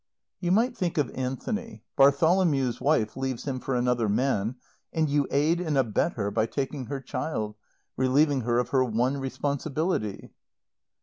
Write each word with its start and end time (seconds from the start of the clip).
"You 0.39 0.51
might 0.51 0.75
think 0.75 0.97
of 0.97 1.11
Anthony. 1.13 1.83
Bartholomew's 1.95 2.81
wife 2.81 3.15
leaves 3.15 3.43
him 3.43 3.59
for 3.59 3.75
another 3.75 4.09
man, 4.09 4.55
and 4.91 5.07
you 5.07 5.27
aid 5.29 5.61
and 5.61 5.77
abet 5.77 6.13
her 6.13 6.31
by 6.31 6.47
taking 6.47 6.87
her 6.87 6.99
child, 6.99 7.53
relieving 7.95 8.41
her 8.41 8.57
of 8.57 8.69
her 8.69 8.83
one 8.83 9.17
responsibility." 9.19 10.31